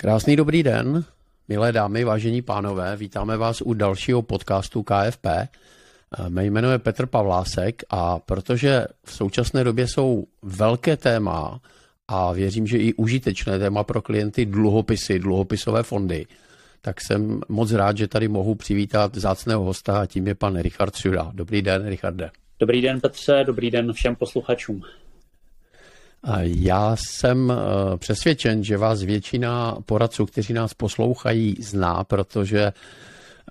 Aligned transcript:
Krásný 0.00 0.36
dobrý 0.36 0.62
den, 0.62 1.04
milé 1.48 1.72
dámy, 1.72 2.04
vážení 2.04 2.42
pánové, 2.42 2.96
vítáme 2.96 3.36
vás 3.36 3.62
u 3.62 3.74
dalšího 3.74 4.22
podcastu 4.22 4.82
KFP. 4.82 5.26
Mé 6.28 6.44
jméno 6.44 6.70
je 6.70 6.78
Petr 6.78 7.06
Pavlásek 7.06 7.82
a 7.90 8.18
protože 8.18 8.86
v 9.04 9.12
současné 9.12 9.64
době 9.64 9.88
jsou 9.88 10.26
velké 10.42 10.96
téma 10.96 11.60
a 12.08 12.32
věřím, 12.32 12.66
že 12.66 12.78
i 12.78 12.94
užitečné 12.94 13.58
téma 13.58 13.84
pro 13.84 14.02
klienty 14.02 14.46
dluhopisy, 14.46 15.18
dluhopisové 15.18 15.82
fondy, 15.82 16.26
tak 16.80 17.00
jsem 17.00 17.40
moc 17.48 17.72
rád, 17.72 17.96
že 17.96 18.08
tady 18.08 18.28
mohu 18.28 18.54
přivítat 18.54 19.14
zácného 19.14 19.64
hosta 19.64 20.00
a 20.00 20.06
tím 20.06 20.26
je 20.26 20.34
pan 20.34 20.58
Richard 20.58 20.96
Suda. 20.96 21.30
Dobrý 21.34 21.62
den, 21.62 21.88
Richarde. 21.88 22.30
Dobrý 22.60 22.82
den, 22.82 23.00
Petře, 23.00 23.44
dobrý 23.46 23.70
den 23.70 23.92
všem 23.92 24.16
posluchačům. 24.16 24.82
Já 26.42 26.96
jsem 26.96 27.52
eh, 27.52 27.96
přesvědčen, 27.96 28.64
že 28.64 28.76
vás 28.76 29.02
většina 29.02 29.76
poradců, 29.86 30.26
kteří 30.26 30.52
nás 30.52 30.74
poslouchají, 30.74 31.56
zná, 31.60 32.04
protože 32.04 32.72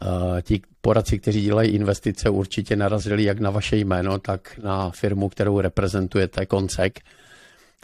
eh, 0.02 0.42
ti 0.42 0.62
poradci, 0.82 1.20
kteří 1.20 1.42
dělají 1.42 1.70
investice, 1.72 2.30
určitě 2.30 2.76
narazili 2.76 3.23
jak 3.23 3.40
na 3.40 3.50
vaše 3.50 3.78
jméno, 3.78 4.20
tak 4.20 4.59
na 4.64 4.90
firmu, 4.90 5.30
kterou 5.30 5.59
reprezentujete, 5.59 6.45
Koncek. 6.45 7.00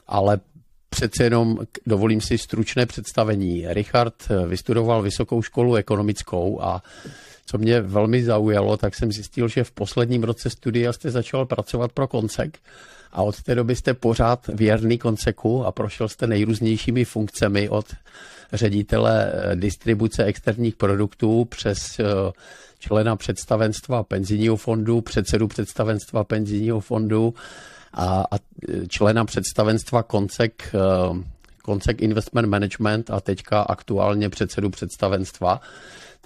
Ale 0.08 0.40
přece 0.90 1.24
jenom 1.24 1.60
dovolím 1.86 2.22
si 2.22 2.38
stručné 2.38 2.86
představení. 2.86 3.66
Richard 3.68 4.16
eh, 4.30 4.48
vystudoval 4.48 5.02
vysokou 5.02 5.42
školu 5.42 5.76
ekonomickou 5.76 6.62
a 6.62 6.84
co 7.46 7.58
mě 7.58 7.82
velmi 7.82 8.24
zaujalo, 8.24 8.78
tak 8.78 8.96
jsem 8.96 9.12
zjistil, 9.12 9.48
že 9.48 9.64
v 9.64 9.72
posledním 9.72 10.24
roce 10.24 10.50
studia 10.50 10.94
jste 10.94 11.12
začal 11.12 11.46
pracovat 11.46 11.92
pro 11.92 12.08
Koncek 12.08 12.60
a 13.16 13.22
od 13.22 13.44
té 13.44 13.56
doby 13.56 13.76
jste 13.76 13.94
pořád 13.94 14.48
věrný 14.48 14.98
konceku 14.98 15.66
a 15.66 15.72
prošel 15.72 16.10
jste 16.10 16.28
nejrůznějšími 16.28 17.06
funkcemi 17.06 17.70
od 17.70 17.86
ředitele 18.54 19.32
eh, 19.34 19.56
distribuce 19.56 20.24
externích 20.24 20.76
produktů 20.76 21.46
přes 21.46 22.00
eh, 22.00 22.04
člena 22.80 23.16
představenstva 23.16 24.04
penzijního 24.04 24.56
fondu, 24.56 25.02
předsedu 25.02 25.48
představenstva 25.48 26.24
penzijního 26.24 26.80
fondu 26.80 27.34
a, 27.94 28.24
a 28.32 28.36
eh, 28.70 28.88
člena 28.88 29.26
představenstva 29.26 30.04
Koncek, 30.04 30.76
Koncek 31.62 32.02
Investment 32.02 32.48
Management 32.48 33.12
a 33.12 33.20
teďka 33.20 33.62
aktuálně 33.62 34.30
předsedu 34.30 34.70
představenstva 34.70 35.62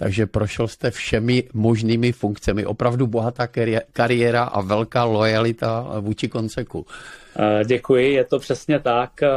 takže 0.00 0.26
prošel 0.26 0.68
jste 0.68 0.90
všemi 0.90 1.44
možnými 1.52 2.12
funkcemi. 2.12 2.66
Opravdu 2.66 3.06
bohatá 3.06 3.48
kariéra 3.92 4.44
a 4.44 4.60
velká 4.60 5.04
lojalita 5.04 6.00
vůči 6.00 6.28
konceku. 6.28 6.86
Eh, 7.36 7.64
děkuji, 7.64 8.12
je 8.12 8.24
to 8.24 8.38
přesně 8.38 8.80
tak. 8.80 9.22
Eh, 9.22 9.28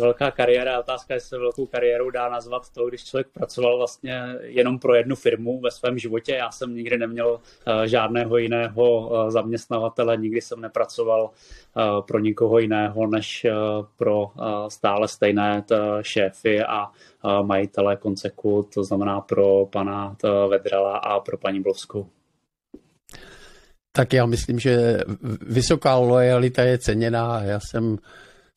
velká 0.00 0.30
kariéra, 0.30 0.80
otázka, 0.80 1.14
jestli 1.14 1.28
se 1.28 1.38
velkou 1.38 1.66
kariérou 1.66 2.10
dá 2.10 2.28
nazvat 2.28 2.70
to, 2.74 2.88
když 2.88 3.04
člověk 3.04 3.28
pracoval 3.28 3.78
vlastně 3.78 4.22
jenom 4.40 4.78
pro 4.78 4.94
jednu 4.94 5.16
firmu 5.16 5.60
ve 5.60 5.70
svém 5.70 5.98
životě. 5.98 6.32
Já 6.32 6.50
jsem 6.50 6.74
nikdy 6.74 6.98
neměl 6.98 7.40
eh, 7.66 7.88
žádného 7.88 8.36
jiného 8.38 9.10
zaměstnavatele, 9.28 10.16
nikdy 10.16 10.40
jsem 10.40 10.60
nepracoval 10.60 11.30
pro 12.06 12.18
nikoho 12.18 12.58
jiného 12.58 13.06
než 13.06 13.46
pro 13.96 14.30
stále 14.68 15.08
stejné 15.08 15.64
šéfy 16.02 16.62
a 16.62 16.90
majitele 17.42 17.96
konceku, 17.96 18.68
to 18.74 18.84
znamená 18.84 19.20
pro 19.20 19.66
pana 19.66 20.09
Vedrala 20.48 20.96
a 20.96 21.20
pro 21.20 21.38
paní 21.38 21.60
Blovskou. 21.60 22.06
Tak 23.92 24.12
já 24.12 24.26
myslím, 24.26 24.58
že 24.58 25.00
vysoká 25.40 25.96
lojalita 25.96 26.62
je 26.62 26.78
ceněná. 26.78 27.42
Já 27.42 27.60
jsem 27.60 27.98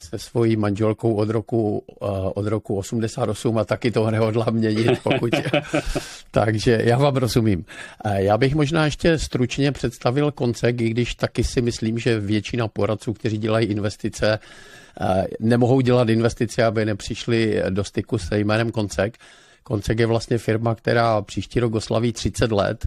se 0.09 0.19
svojí 0.19 0.55
manželkou 0.55 1.13
od 1.13 1.29
roku, 1.29 1.83
eh, 1.89 2.05
od 2.33 2.47
roku 2.47 2.77
88 2.77 3.57
a 3.57 3.65
taky 3.65 3.91
to 3.91 4.11
nehodlám 4.11 4.53
měnit, 4.53 4.99
pokud... 5.03 5.29
Takže 6.31 6.81
já 6.83 6.97
vám 6.97 7.15
rozumím. 7.15 7.65
Eh, 8.05 8.23
já 8.23 8.37
bych 8.37 8.55
možná 8.55 8.85
ještě 8.85 9.19
stručně 9.19 9.71
představil 9.71 10.31
koncek, 10.31 10.81
i 10.81 10.89
když 10.89 11.15
taky 11.15 11.43
si 11.43 11.61
myslím, 11.61 11.99
že 11.99 12.19
většina 12.19 12.67
poradců, 12.67 13.13
kteří 13.13 13.37
dělají 13.37 13.67
investice, 13.67 14.39
eh, 15.01 15.27
nemohou 15.39 15.81
dělat 15.81 16.09
investice, 16.09 16.63
aby 16.63 16.85
nepřišli 16.85 17.63
do 17.69 17.83
styku 17.83 18.17
se 18.17 18.39
jménem 18.39 18.71
Koncek. 18.71 19.17
Koncek 19.63 19.99
je 19.99 20.05
vlastně 20.05 20.37
firma, 20.37 20.75
která 20.75 21.21
příští 21.21 21.59
rok 21.59 21.75
oslaví 21.75 22.13
30 22.13 22.51
let 22.51 22.85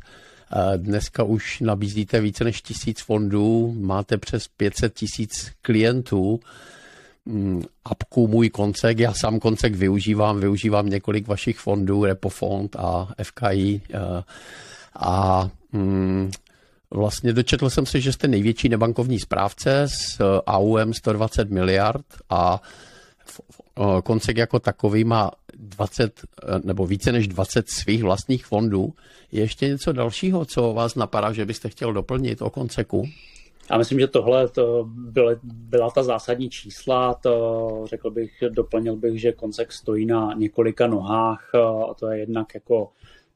Dneska 0.76 1.22
už 1.22 1.60
nabízíte 1.60 2.20
více 2.20 2.44
než 2.44 2.62
tisíc 2.62 3.00
fondů, 3.00 3.75
máte 3.81 4.19
přes 4.19 4.48
500 4.48 4.94
tisíc 4.94 5.53
klientů. 5.62 6.41
Mm, 7.25 7.62
apku 7.84 8.28
Můj 8.28 8.50
koncek, 8.50 8.98
já 8.98 9.12
sám 9.15 9.41
koncek 9.41 9.75
využívám, 9.75 10.41
využívám 10.41 10.86
několik 10.86 11.26
vašich 11.28 11.59
fondů, 11.59 12.04
Repofond 12.04 12.76
a 12.76 13.09
FKI. 13.22 13.81
A 14.97 15.50
mm, 15.72 16.31
vlastně 16.91 17.32
dočetl 17.32 17.70
jsem 17.70 17.86
se, 17.86 18.00
že 18.00 18.12
jste 18.12 18.28
největší 18.28 18.69
nebankovní 18.69 19.19
správce 19.19 19.82
s 19.82 20.20
AUM 20.47 20.94
120 20.94 21.50
miliard 21.50 22.06
a 22.31 22.62
koncek 24.04 24.36
jako 24.36 24.59
takový 24.59 25.04
má 25.04 25.31
20 25.58 26.20
nebo 26.64 26.86
více 26.86 27.12
než 27.12 27.28
20 27.28 27.68
svých 27.68 28.02
vlastních 28.02 28.46
fondů. 28.46 28.94
Je 29.32 29.40
ještě 29.40 29.68
něco 29.68 29.92
dalšího, 29.92 30.44
co 30.44 30.72
vás 30.72 30.94
napadá, 30.94 31.32
že 31.32 31.46
byste 31.46 31.68
chtěl 31.68 31.92
doplnit 31.92 32.42
o 32.42 32.50
konceku? 32.50 33.04
Já 33.70 33.78
myslím, 33.78 34.00
že 34.00 34.06
tohle 34.06 34.48
to 34.48 34.84
byla, 34.88 35.32
byla 35.42 35.90
ta 35.90 36.02
zásadní 36.02 36.50
čísla. 36.50 37.14
To 37.14 37.84
řekl 37.84 38.10
bych, 38.10 38.30
doplnil 38.50 38.96
bych, 38.96 39.20
že 39.20 39.32
koncek 39.32 39.72
stojí 39.72 40.06
na 40.06 40.32
několika 40.36 40.86
nohách. 40.86 41.50
A 41.90 41.94
to 41.94 42.10
je 42.10 42.18
jednak 42.18 42.54
jako 42.54 42.88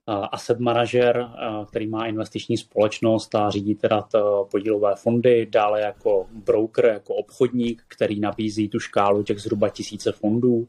asset 0.07 0.61
manager, 0.61 1.27
který 1.69 1.87
má 1.87 2.07
investiční 2.07 2.57
společnost 2.57 3.35
a 3.35 3.51
řídí 3.51 3.75
teda 3.75 4.09
podílové 4.51 4.95
fondy, 4.95 5.49
dále 5.51 5.81
jako 5.81 6.27
broker, 6.33 6.85
jako 6.85 7.15
obchodník, 7.15 7.83
který 7.89 8.21
nabízí 8.21 8.69
tu 8.69 8.79
škálu 8.79 9.23
těch 9.23 9.39
zhruba 9.39 9.69
tisíce 9.69 10.13
fondů. 10.13 10.69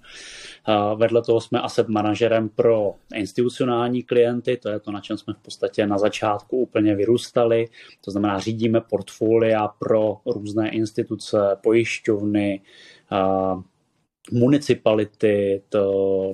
Vedle 0.95 1.21
toho 1.21 1.41
jsme 1.41 1.61
asset 1.61 1.87
manažerem 1.87 2.49
pro 2.49 2.93
institucionální 3.15 4.03
klienty, 4.03 4.57
to 4.57 4.69
je 4.69 4.79
to, 4.79 4.91
na 4.91 5.01
čem 5.01 5.17
jsme 5.17 5.33
v 5.33 5.39
podstatě 5.39 5.87
na 5.87 5.97
začátku 5.97 6.57
úplně 6.57 6.95
vyrůstali. 6.95 7.67
To 8.05 8.11
znamená, 8.11 8.39
řídíme 8.39 8.81
portfolia 8.81 9.67
pro 9.67 10.17
různé 10.25 10.69
instituce, 10.69 11.37
pojišťovny, 11.63 12.61
municipality 14.31 15.61
to, 15.69 16.33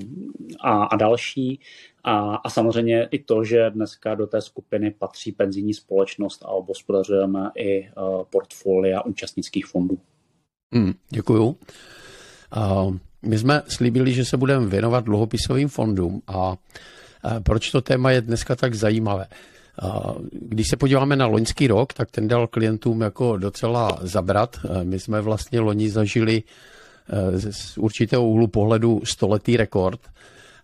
a, 0.61 0.83
a 0.83 0.95
další. 0.95 1.59
A, 2.07 2.35
a 2.35 2.49
samozřejmě 2.49 3.07
i 3.11 3.19
to, 3.19 3.43
že 3.43 3.69
dneska 3.69 4.15
do 4.15 4.27
té 4.27 4.41
skupiny 4.41 4.91
patří 4.91 5.31
penzijní 5.31 5.73
společnost 5.73 6.43
a 6.43 6.47
obospodařujeme 6.47 7.49
i 7.55 7.89
uh, 7.89 8.23
portfolia 8.29 9.01
účastnických 9.01 9.65
fondů. 9.65 9.97
Hmm, 10.73 10.93
děkuju. 11.09 11.45
Uh, 11.45 12.95
my 13.21 13.37
jsme 13.37 13.61
slíbili, 13.67 14.13
že 14.13 14.25
se 14.25 14.37
budeme 14.37 14.65
věnovat 14.65 15.03
dluhopisovým 15.03 15.67
fondům 15.67 16.21
a 16.27 16.49
uh, 16.49 16.55
proč 17.43 17.71
to 17.71 17.81
téma 17.81 18.11
je 18.11 18.21
dneska 18.21 18.55
tak 18.55 18.73
zajímavé? 18.73 19.25
Když 20.31 20.67
se 20.69 20.77
podíváme 20.77 21.15
na 21.15 21.25
loňský 21.25 21.67
rok, 21.67 21.93
tak 21.93 22.11
ten 22.11 22.27
dal 22.27 22.47
klientům 22.47 23.01
jako 23.01 23.37
docela 23.37 23.99
zabrat. 24.01 24.57
My 24.83 24.99
jsme 24.99 25.21
vlastně 25.21 25.59
loni 25.59 25.89
zažili 25.89 26.43
z 27.37 27.77
určitého 27.77 28.27
úhlu 28.27 28.47
pohledu 28.47 29.01
stoletý 29.03 29.57
rekord. 29.57 29.99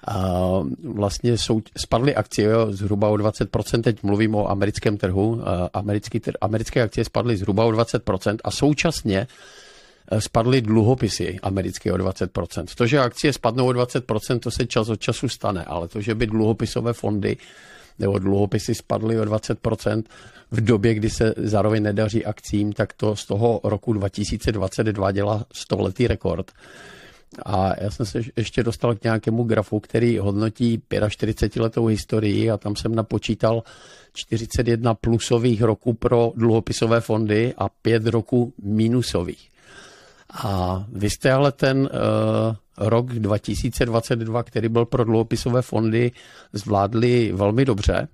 A 0.07 0.39
vlastně 0.83 1.37
jsou, 1.37 1.61
spadly 1.77 2.15
akcie 2.15 2.49
zhruba 2.69 3.09
o 3.09 3.15
20%, 3.15 3.81
teď 3.81 4.03
mluvím 4.03 4.35
o 4.35 4.49
americkém 4.51 4.97
trhu, 4.97 5.41
americký, 5.73 6.21
americké 6.41 6.81
akcie 6.81 7.05
spadly 7.05 7.37
zhruba 7.37 7.65
o 7.65 7.71
20% 7.71 8.37
a 8.43 8.51
současně 8.51 9.27
e, 10.11 10.21
spadly 10.21 10.61
dluhopisy 10.61 11.39
americké 11.43 11.93
o 11.93 11.95
20%. 11.95 12.65
To, 12.75 12.87
že 12.87 12.99
akcie 12.99 13.33
spadnou 13.33 13.67
o 13.67 13.71
20%, 13.71 14.39
to 14.39 14.51
se 14.51 14.65
čas 14.65 14.89
od 14.89 14.99
času 14.99 15.29
stane, 15.29 15.63
ale 15.63 15.87
to, 15.87 16.01
že 16.01 16.15
by 16.15 16.27
dluhopisové 16.27 16.93
fondy 16.93 17.37
nebo 17.99 18.19
dluhopisy 18.19 18.75
spadly 18.75 19.19
o 19.19 19.23
20% 19.23 20.03
v 20.51 20.61
době, 20.61 20.93
kdy 20.93 21.09
se 21.09 21.33
zároveň 21.37 21.83
nedaří 21.83 22.25
akcím, 22.25 22.73
tak 22.73 22.93
to 22.93 23.15
z 23.15 23.25
toho 23.25 23.61
roku 23.63 23.93
2022 23.93 25.11
dělá 25.11 25.45
stoletý 25.53 26.07
rekord. 26.07 26.51
A 27.45 27.83
já 27.83 27.91
jsem 27.91 28.05
se 28.05 28.21
ještě 28.35 28.63
dostal 28.63 28.95
k 28.95 29.03
nějakému 29.03 29.43
grafu, 29.43 29.79
který 29.79 30.17
hodnotí 30.17 30.81
45 31.09 31.61
letou 31.61 31.85
historii 31.85 32.51
a 32.51 32.57
tam 32.57 32.75
jsem 32.75 32.95
napočítal 32.95 33.63
41 34.13 34.93
plusových 34.93 35.61
roků 35.61 35.93
pro 35.93 36.31
dluhopisové 36.35 37.01
fondy 37.01 37.53
a 37.57 37.69
5 37.69 38.07
roků 38.07 38.53
minusových. 38.63 39.49
A 40.43 40.85
vy 40.91 41.09
jste 41.09 41.31
ale 41.31 41.51
ten 41.51 41.77
uh, 41.79 42.55
rok 42.77 43.13
2022, 43.13 44.43
který 44.43 44.69
byl 44.69 44.85
pro 44.85 45.03
dluhopisové 45.03 45.61
fondy, 45.61 46.11
zvládli 46.53 47.31
velmi 47.35 47.65
dobře. 47.65 48.07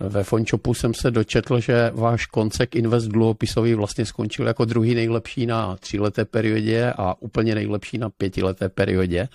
Ve 0.00 0.24
Fonchopu 0.24 0.74
jsem 0.74 0.94
se 0.94 1.10
dočetl, 1.10 1.60
že 1.60 1.90
váš 1.94 2.26
koncek 2.26 2.76
Invest 2.76 3.08
dluhopisový 3.08 3.74
vlastně 3.74 4.06
skončil 4.06 4.46
jako 4.46 4.64
druhý 4.64 4.94
nejlepší 4.94 5.46
na 5.46 5.76
tříleté 5.76 6.24
periodě 6.24 6.92
a 6.98 7.22
úplně 7.22 7.54
nejlepší 7.54 7.98
na 7.98 8.10
pětileté 8.10 8.68
periodě. 8.68 9.28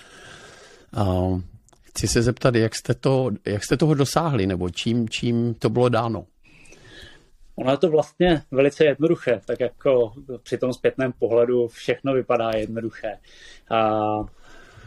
Chci 1.82 2.08
se 2.08 2.22
zeptat, 2.22 2.56
jak 2.56 2.76
jste, 2.76 2.94
to, 2.94 3.32
jak 3.46 3.64
jste 3.64 3.78
toho 3.78 3.94
dosáhli, 3.94 4.48
nebo 4.48 4.70
čím, 4.70 5.10
čím 5.10 5.54
to 5.54 5.70
bylo 5.70 5.90
dáno? 5.90 6.26
Ono 7.56 7.72
je 7.72 7.78
to 7.78 7.90
vlastně 7.90 8.42
velice 8.52 8.86
jednoduché, 8.86 9.42
tak 9.46 9.60
jako 9.60 10.14
při 10.44 10.58
tom 10.58 10.74
zpětném 10.74 11.14
pohledu 11.20 11.68
všechno 11.68 12.14
vypadá 12.14 12.52
jednoduché. 12.56 13.18
A 13.72 14.00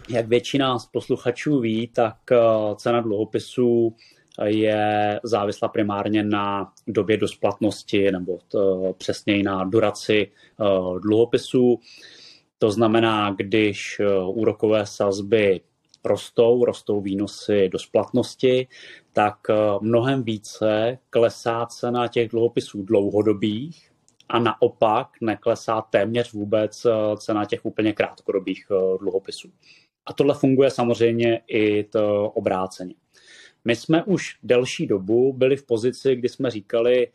jak 0.08 0.26
většina 0.26 0.78
z 0.78 0.86
posluchačů 0.86 1.60
ví, 1.60 1.88
tak 1.88 2.16
eh, 2.32 2.36
cena 2.76 3.00
dluhopisů 3.00 3.94
je 4.44 5.20
závislá 5.22 5.68
primárně 5.68 6.22
na 6.22 6.72
době 6.86 7.16
dosplatnosti 7.16 8.12
nebo 8.12 8.38
to, 8.48 8.94
přesněji 8.98 9.42
na 9.42 9.64
duraci 9.64 10.30
uh, 10.60 11.00
dluhopisů. 11.00 11.80
To 12.58 12.70
znamená, 12.70 13.34
když 13.38 14.00
uh, 14.00 14.38
úrokové 14.38 14.86
sazby 14.86 15.60
rostou, 16.04 16.64
rostou 16.64 17.00
výnosy 17.00 17.68
do 17.68 17.78
splatnosti, 17.78 18.66
tak 19.12 19.36
mnohem 19.80 20.22
více 20.22 20.98
klesá 21.10 21.66
cena 21.66 22.08
těch 22.08 22.28
dluhopisů 22.28 22.82
dlouhodobých 22.82 23.90
a 24.28 24.38
naopak 24.38 25.08
neklesá 25.20 25.80
téměř 25.80 26.32
vůbec 26.32 26.86
cena 27.16 27.44
těch 27.44 27.64
úplně 27.64 27.92
krátkodobých 27.92 28.66
dluhopisů. 29.00 29.48
A 30.06 30.12
tohle 30.12 30.34
funguje 30.34 30.70
samozřejmě 30.70 31.40
i 31.46 31.84
to 31.84 32.30
obráceně. 32.30 32.94
My 33.66 33.76
jsme 33.76 34.04
už 34.04 34.38
delší 34.42 34.86
dobu 34.86 35.32
byli 35.32 35.56
v 35.56 35.66
pozici, 35.66 36.16
kdy 36.16 36.28
jsme 36.28 36.50
říkali, 36.50 37.08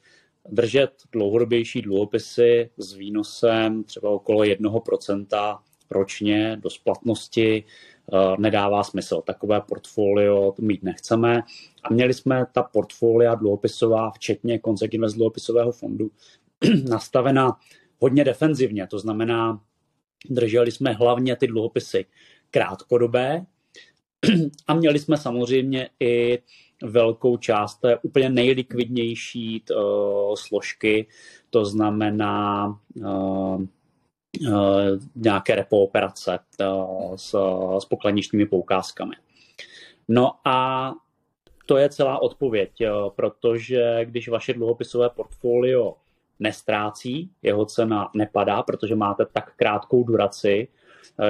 držet 0.49 0.91
dlouhodobější 1.11 1.81
dluhopisy 1.81 2.69
s 2.77 2.93
výnosem 2.93 3.83
třeba 3.83 4.09
okolo 4.09 4.41
1% 4.43 5.59
ročně 5.91 6.57
do 6.61 6.69
splatnosti 6.69 7.63
eh, 7.63 8.17
nedává 8.39 8.83
smysl. 8.83 9.21
Takové 9.21 9.61
portfolio 9.61 10.55
mít 10.59 10.83
nechceme. 10.83 11.43
A 11.83 11.93
měli 11.93 12.13
jsme 12.13 12.45
ta 12.51 12.63
portfolia 12.63 13.35
dluhopisová, 13.35 14.11
včetně 14.11 14.59
Consec 14.65 14.93
Invest 14.93 15.15
dluhopisového 15.15 15.71
fondu, 15.71 16.11
nastavena 16.89 17.57
hodně 17.99 18.23
defenzivně. 18.23 18.87
To 18.87 18.99
znamená, 18.99 19.61
drželi 20.29 20.71
jsme 20.71 20.93
hlavně 20.93 21.35
ty 21.35 21.47
dluhopisy 21.47 22.05
krátkodobé, 22.49 23.45
a 24.67 24.73
měli 24.73 24.99
jsme 24.99 25.17
samozřejmě 25.17 25.89
i 25.99 26.39
velkou 26.83 27.37
část 27.37 27.75
té 27.75 27.97
úplně 27.97 28.29
nejlikvidnější 28.29 29.63
uh, 29.71 30.35
složky, 30.35 31.07
to 31.49 31.65
znamená 31.65 32.67
uh, 32.95 33.05
uh, 33.05 33.67
nějaké 35.15 35.55
repo 35.55 35.83
operace 35.83 36.39
uh, 36.59 37.15
s, 37.15 37.35
s 37.79 37.85
pokladničními 37.85 38.45
poukázkami. 38.45 39.15
No 40.07 40.31
a 40.45 40.91
to 41.65 41.77
je 41.77 41.89
celá 41.89 42.21
odpověď, 42.21 42.71
protože 43.15 44.05
když 44.05 44.29
vaše 44.29 44.53
dluhopisové 44.53 45.09
portfolio 45.09 45.95
nestrácí, 46.39 47.29
jeho 47.41 47.65
cena 47.65 48.11
nepadá, 48.15 48.63
protože 48.63 48.95
máte 48.95 49.25
tak 49.25 49.55
krátkou 49.55 50.03
duraci, 50.03 50.67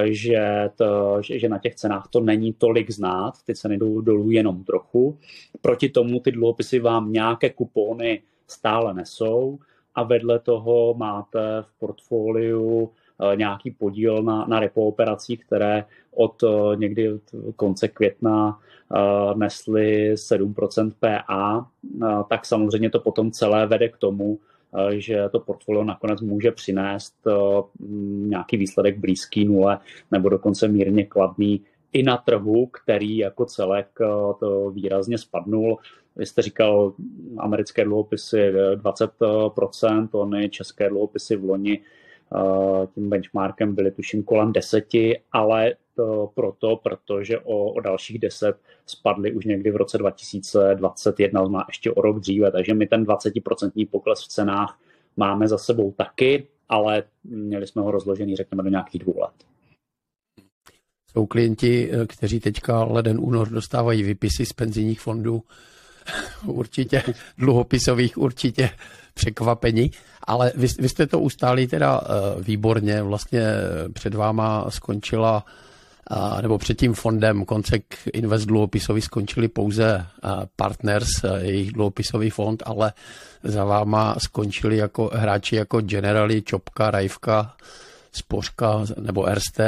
že, 0.04 0.70
to, 0.76 1.18
že 1.22 1.48
na 1.48 1.58
těch 1.58 1.74
cenách 1.74 2.08
to 2.10 2.20
není 2.20 2.52
tolik 2.52 2.90
znát, 2.90 3.34
ty 3.46 3.54
ceny 3.54 3.78
jdou 3.78 4.00
dolů 4.00 4.30
jenom 4.30 4.64
trochu. 4.64 5.18
Proti 5.60 5.88
tomu 5.88 6.20
ty 6.20 6.32
dluhopisy 6.32 6.78
vám 6.78 7.12
nějaké 7.12 7.50
kupony 7.50 8.22
stále 8.48 8.94
nesou 8.94 9.58
a 9.94 10.02
vedle 10.02 10.38
toho 10.38 10.94
máte 10.94 11.40
v 11.62 11.78
portfoliu 11.78 12.90
eh, 13.32 13.36
nějaký 13.36 13.70
podíl 13.70 14.22
na, 14.22 14.44
na 14.48 14.60
repo 14.60 14.86
operacích, 14.86 15.44
které 15.44 15.84
od 16.14 16.42
eh, 16.42 16.76
někdy 16.76 17.12
od 17.12 17.22
konce 17.56 17.88
května 17.88 18.58
uh, 18.88 19.38
nesly 19.38 20.14
7% 20.14 20.92
PA, 21.00 21.66
tak 22.28 22.46
samozřejmě 22.46 22.90
to 22.90 23.00
potom 23.00 23.30
celé 23.30 23.66
vede 23.66 23.88
k 23.88 23.96
tomu, 23.96 24.38
Eh, 24.38 24.51
že 24.90 25.28
to 25.32 25.40
portfolio 25.40 25.84
nakonec 25.84 26.20
může 26.20 26.50
přinést 26.50 27.14
eh, 27.26 27.32
nějaký 28.28 28.56
výsledek 28.56 28.98
blízký 28.98 29.44
nule 29.44 29.78
nebo 30.10 30.28
dokonce 30.28 30.68
mírně 30.68 31.06
kladný 31.06 31.60
i 31.92 32.02
na 32.02 32.16
trhu, 32.16 32.66
který 32.66 33.16
jako 33.16 33.44
celek 33.44 33.88
eh, 34.00 34.06
to 34.40 34.70
výrazně 34.70 35.18
spadnul. 35.18 35.78
Vy 36.16 36.26
jste 36.26 36.42
říkal 36.42 36.92
americké 37.38 37.84
dluhopisy 37.84 38.52
20%, 38.76 40.08
ony 40.12 40.48
české 40.48 40.88
dluhopisy 40.88 41.36
v 41.36 41.44
loni 41.44 41.80
tím 42.94 43.10
benchmarkem 43.10 43.74
byly 43.74 43.90
tuším 43.90 44.22
kolem 44.22 44.52
deseti, 44.52 45.20
ale 45.32 45.74
proto, 46.34 46.76
protože 46.76 47.38
o, 47.38 47.72
o 47.72 47.80
dalších 47.80 48.18
deset 48.18 48.56
spadly 48.86 49.32
už 49.32 49.44
někdy 49.44 49.70
v 49.70 49.76
roce 49.76 49.98
2021, 49.98 51.42
má 51.48 51.64
ještě 51.68 51.92
o 51.92 52.02
rok 52.02 52.20
dříve, 52.20 52.52
takže 52.52 52.74
my 52.74 52.86
ten 52.86 53.04
20% 53.04 53.88
pokles 53.90 54.24
v 54.24 54.28
cenách 54.28 54.78
máme 55.16 55.48
za 55.48 55.58
sebou 55.58 55.92
taky, 55.92 56.46
ale 56.68 57.02
měli 57.24 57.66
jsme 57.66 57.82
ho 57.82 57.90
rozložený, 57.90 58.36
řekněme, 58.36 58.62
do 58.62 58.68
nějakých 58.68 59.02
dvou 59.02 59.20
let. 59.20 59.32
Jsou 61.12 61.26
klienti, 61.26 61.90
kteří 62.06 62.40
teďka 62.40 62.84
leden 62.84 63.18
únor 63.20 63.48
dostávají 63.48 64.02
vypisy 64.02 64.46
z 64.46 64.52
penzijních 64.52 65.00
fondů, 65.00 65.42
určitě 66.46 67.02
dluhopisových, 67.38 68.18
určitě 68.18 68.70
překvapení, 69.14 69.90
ale 70.24 70.52
vy, 70.56 70.66
vy 70.78 70.88
jste 70.88 71.06
to 71.06 71.20
ustáli 71.20 71.66
teda 71.66 72.00
uh, 72.00 72.06
výborně, 72.42 73.02
vlastně 73.02 73.42
před 73.92 74.14
váma 74.14 74.70
skončila 74.70 75.44
nebo 76.40 76.58
před 76.58 76.78
tím 76.78 76.94
fondem 76.94 77.44
Koncek 77.44 77.84
Invest 78.12 78.46
dluhopisový 78.46 79.00
skončili 79.00 79.48
pouze 79.48 80.06
Partners, 80.56 81.08
jejich 81.38 81.72
dluhopisový 81.72 82.30
fond, 82.30 82.62
ale 82.66 82.92
za 83.42 83.64
váma 83.64 84.14
skončili 84.18 84.76
jako 84.76 85.10
hráči 85.14 85.56
jako 85.56 85.80
Generali, 85.80 86.42
Čopka, 86.42 86.90
Rajvka, 86.90 87.56
Spořka 88.12 88.84
nebo 89.00 89.26
RST, 89.34 89.60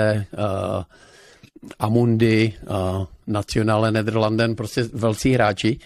Amundi, 1.78 2.52
Nationale 3.26 3.92
Nederlanden, 3.92 4.56
prostě 4.56 4.82
velcí 4.92 5.32
hráči. 5.32 5.78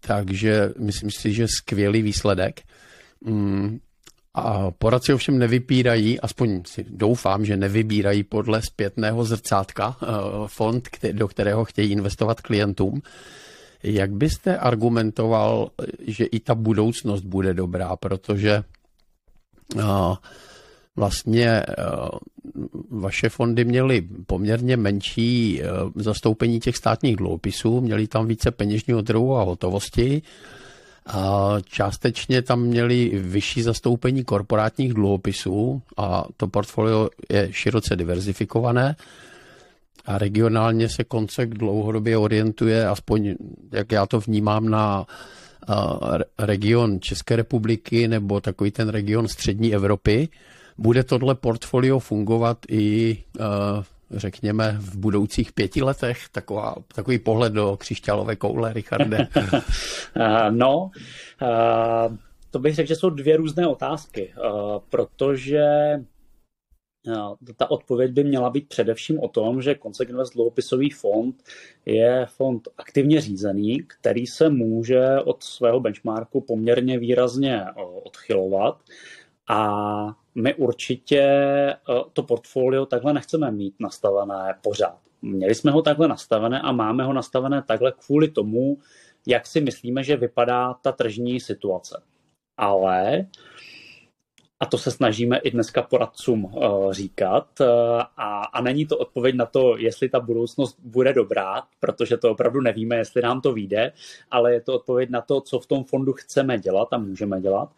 Takže 0.00 0.72
myslím 0.78 1.10
si, 1.10 1.32
že 1.32 1.46
skvělý 1.48 2.02
výsledek. 2.02 2.60
A 4.36 4.70
poradci 4.70 5.12
ovšem 5.14 5.38
nevypírají, 5.38 6.20
aspoň 6.20 6.62
si 6.66 6.86
doufám, 6.88 7.44
že 7.44 7.56
nevybírají 7.56 8.24
podle 8.24 8.62
zpětného 8.62 9.24
zrcátka 9.24 9.96
eh, 10.02 10.06
fond, 10.46 10.88
do 11.12 11.28
kterého 11.28 11.64
chtějí 11.64 11.92
investovat 11.92 12.40
klientům. 12.40 13.02
Jak 13.82 14.12
byste 14.12 14.58
argumentoval, 14.58 15.70
že 16.06 16.24
i 16.24 16.40
ta 16.40 16.54
budoucnost 16.54 17.22
bude 17.22 17.54
dobrá, 17.54 17.96
protože 17.96 18.62
eh, 19.78 19.82
vlastně 20.96 21.48
eh, 21.48 21.64
vaše 22.90 23.28
fondy 23.28 23.64
měly 23.64 24.08
poměrně 24.26 24.76
menší 24.76 25.62
zastoupení 25.94 26.60
těch 26.60 26.76
státních 26.76 27.16
dluhopisů, 27.16 27.80
měli 27.80 28.06
tam 28.06 28.26
více 28.26 28.50
peněžního 28.50 29.02
trhu 29.02 29.36
a 29.36 29.42
hotovosti. 29.42 30.22
Částečně 31.64 32.42
tam 32.42 32.60
měli 32.60 33.10
vyšší 33.14 33.62
zastoupení 33.62 34.24
korporátních 34.24 34.94
dluhopisů 34.94 35.82
a 35.96 36.24
to 36.36 36.48
portfolio 36.48 37.08
je 37.30 37.48
široce 37.52 37.96
diverzifikované 37.96 38.96
a 40.06 40.18
regionálně 40.18 40.88
se 40.88 41.04
koncek 41.04 41.54
dlouhodobě 41.54 42.18
orientuje, 42.18 42.88
aspoň 42.88 43.34
jak 43.72 43.92
já 43.92 44.06
to 44.06 44.20
vnímám, 44.20 44.68
na 44.68 45.06
region 46.38 47.00
České 47.00 47.36
republiky 47.36 48.08
nebo 48.08 48.40
takový 48.40 48.70
ten 48.70 48.88
region 48.88 49.28
střední 49.28 49.74
Evropy, 49.74 50.28
bude 50.78 51.04
tohle 51.04 51.34
portfolio 51.34 51.98
fungovat 51.98 52.58
i 52.68 53.18
řekněme, 54.10 54.76
v 54.78 54.96
budoucích 54.96 55.52
pěti 55.52 55.82
letech? 55.82 56.28
Taková, 56.32 56.74
takový 56.94 57.18
pohled 57.18 57.52
do 57.52 57.76
křišťálové 57.76 58.36
koule, 58.36 58.72
Richarde. 58.72 59.28
Eh, 60.18 60.50
no, 60.50 60.90
eh, 61.42 62.16
to 62.50 62.58
bych 62.58 62.74
řekl, 62.74 62.88
že 62.88 62.96
jsou 62.96 63.10
dvě 63.10 63.36
různé 63.36 63.66
otázky, 63.66 64.34
protože 64.88 65.64
ta 67.56 67.70
odpověď 67.70 68.12
by 68.12 68.24
měla 68.24 68.50
být 68.50 68.68
především 68.68 69.20
o 69.20 69.28
tom, 69.28 69.62
že 69.62 69.76
Consequence 69.82 70.32
dluhopisový 70.34 70.90
fond 70.90 71.42
je 71.86 72.26
fond 72.28 72.68
aktivně 72.78 73.20
řízený, 73.20 73.78
který 73.82 74.26
se 74.26 74.50
může 74.50 75.20
od 75.24 75.42
svého 75.42 75.80
benchmarku 75.80 76.40
poměrně 76.40 76.98
výrazně 76.98 77.64
odchylovat 78.04 78.80
a 79.48 80.25
my 80.36 80.54
určitě 80.54 81.20
eh, 81.20 81.76
to 82.12 82.22
portfolio 82.22 82.86
takhle 82.86 83.12
nechceme 83.12 83.50
mít 83.50 83.74
nastavené 83.80 84.54
pořád. 84.62 84.98
Měli 85.22 85.54
jsme 85.54 85.70
ho 85.70 85.82
takhle 85.82 86.08
nastavené 86.08 86.60
a 86.60 86.72
máme 86.72 87.04
ho 87.04 87.12
nastavené 87.12 87.62
takhle 87.62 87.92
kvůli 88.06 88.28
tomu, 88.28 88.78
jak 89.26 89.46
si 89.46 89.60
myslíme, 89.60 90.02
že 90.04 90.16
vypadá 90.16 90.74
ta 90.74 90.92
tržní 90.92 91.40
situace. 91.40 92.02
Ale 92.56 93.26
A 94.60 94.66
to 94.66 94.78
se 94.78 94.90
snažíme 94.90 95.38
i 95.38 95.50
dneska 95.50 95.82
poradcům 95.82 96.44
uh, 96.44 96.92
říkat. 96.92 97.60
Uh, 97.60 97.66
a, 98.16 98.44
a 98.44 98.60
není 98.60 98.86
to 98.86 98.98
odpověď 98.98 99.34
na 99.34 99.46
to, 99.46 99.76
jestli 99.76 100.08
ta 100.08 100.20
budoucnost 100.20 100.76
bude 100.80 101.12
dobrá, 101.12 101.62
protože 101.80 102.16
to 102.16 102.30
opravdu 102.30 102.60
nevíme, 102.60 102.96
jestli 102.96 103.22
nám 103.22 103.40
to 103.40 103.52
vyjde, 103.52 103.92
ale 104.30 104.52
je 104.52 104.60
to 104.60 104.74
odpověď 104.74 105.10
na 105.10 105.20
to, 105.20 105.40
co 105.40 105.58
v 105.58 105.66
tom 105.66 105.84
fondu 105.84 106.12
chceme 106.12 106.58
dělat 106.58 106.88
a 106.92 106.98
můžeme 106.98 107.40
dělat. 107.40 107.68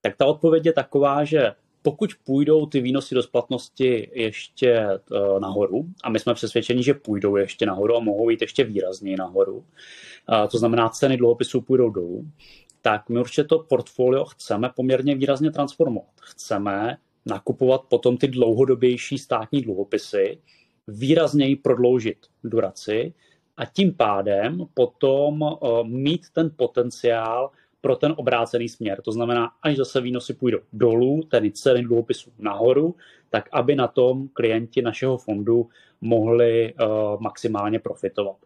Tak 0.00 0.16
ta 0.16 0.26
odpověď 0.26 0.66
je 0.66 0.72
taková, 0.72 1.24
že 1.24 1.52
pokud 1.82 2.10
půjdou 2.24 2.66
ty 2.66 2.80
výnosy 2.80 3.14
do 3.14 3.22
splatnosti 3.22 4.10
ještě 4.14 4.86
uh, 5.10 5.40
nahoru, 5.40 5.86
a 6.04 6.10
my 6.10 6.18
jsme 6.18 6.34
přesvědčeni, 6.34 6.82
že 6.82 6.94
půjdou 6.94 7.36
ještě 7.36 7.66
nahoru 7.66 7.96
a 7.96 8.00
mohou 8.00 8.30
jít 8.30 8.40
ještě 8.40 8.64
výrazněji 8.64 9.16
nahoru, 9.16 9.64
to 10.50 10.58
znamená, 10.58 10.88
ceny 10.88 11.16
dluhopisů 11.16 11.60
půjdou 11.60 11.90
dolů, 11.90 12.26
tak 12.82 13.08
my 13.08 13.20
určitě 13.20 13.44
to 13.44 13.58
portfolio 13.58 14.24
chceme 14.24 14.70
poměrně 14.76 15.14
výrazně 15.14 15.50
transformovat. 15.50 16.10
Chceme 16.20 16.96
nakupovat 17.26 17.80
potom 17.88 18.16
ty 18.16 18.28
dlouhodobější 18.28 19.18
státní 19.18 19.62
dluhopisy, 19.62 20.38
výrazněji 20.88 21.56
prodloužit 21.56 22.18
duraci 22.44 23.14
a 23.56 23.64
tím 23.64 23.94
pádem 23.94 24.66
potom 24.74 25.42
uh, 25.42 25.86
mít 25.86 26.22
ten 26.32 26.50
potenciál 26.56 27.50
pro 27.82 27.96
ten 27.96 28.14
obrácený 28.16 28.68
směr. 28.68 29.02
To 29.02 29.12
znamená, 29.12 29.50
až 29.62 29.76
zase 29.76 30.00
výnosy 30.00 30.34
půjdou 30.34 30.58
dolů, 30.72 31.22
tedy 31.30 31.50
ceny 31.50 31.82
dluhopisů 31.82 32.30
nahoru, 32.38 32.94
tak 33.30 33.48
aby 33.52 33.74
na 33.76 33.88
tom 33.88 34.28
klienti 34.32 34.82
našeho 34.82 35.18
fondu 35.18 35.68
mohli 36.00 36.74
uh, 36.74 37.20
maximálně 37.20 37.78
profitovat. 37.78 38.36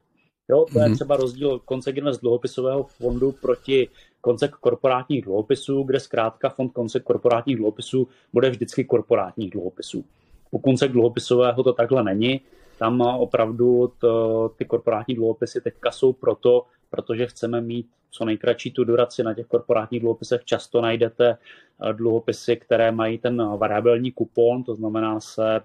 Jo, 0.49 0.67
to 0.73 0.79
je 0.79 0.87
mhm. 0.87 0.95
třeba 0.95 1.17
rozdíl 1.17 1.61
Consec 1.69 1.97
Invest 1.97 2.21
dluhopisového 2.21 2.83
fondu 2.83 3.33
proti 3.33 3.89
Consec 4.25 4.51
korporátních 4.61 5.25
dluhopisů, 5.25 5.83
kde 5.83 6.01
zkrátka 6.01 6.49
fond 6.49 6.73
Consec 6.77 7.03
korporátních 7.03 7.57
dluhopisů 7.57 8.09
bude 8.33 8.51
vždycky 8.51 8.85
korporátních 8.85 9.51
dluhopisů. 9.51 10.05
U 10.51 10.61
Consec 10.65 10.93
dluhopisového 10.93 11.63
to 11.63 11.73
takhle 11.73 12.05
není. 12.05 12.41
Tam 12.79 13.01
opravdu 13.01 13.93
to, 13.99 14.49
ty 14.57 14.65
korporátní 14.65 15.15
dluhopisy 15.15 15.61
teďka 15.61 15.91
jsou 15.91 16.13
proto, 16.13 16.67
protože 16.97 17.27
chceme 17.27 17.61
mít 17.61 17.87
co 18.11 18.25
nejkratší 18.25 18.71
tu 18.71 18.85
duraci 18.85 19.23
na 19.23 19.35
těch 19.35 19.47
korporátních 19.47 20.01
dluhopisech. 20.01 20.45
Často 20.45 20.81
najdete 20.81 21.37
eh, 21.37 21.93
dluhopisy, 21.93 22.57
které 22.57 22.93
mají 22.93 23.19
ten 23.19 23.43
variabilní 23.57 24.13
kupon, 24.13 24.63
to 24.65 24.75
znamená 24.75 25.21
se 25.21 25.61